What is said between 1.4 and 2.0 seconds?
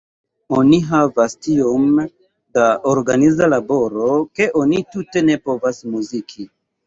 tiom